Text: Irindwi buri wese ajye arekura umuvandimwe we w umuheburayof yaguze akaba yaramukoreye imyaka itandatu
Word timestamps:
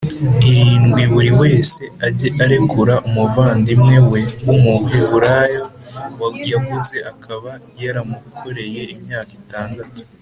Irindwi 0.49 1.03
buri 1.13 1.31
wese 1.41 1.81
ajye 2.07 2.29
arekura 2.43 2.93
umuvandimwe 3.07 3.95
we 4.11 4.21
w 4.47 4.49
umuheburayof 4.57 5.73
yaguze 6.51 6.97
akaba 7.11 7.51
yaramukoreye 7.83 8.81
imyaka 8.95 9.31
itandatu 9.41 10.01